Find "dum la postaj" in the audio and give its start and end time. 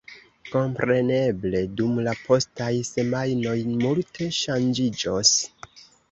1.81-2.69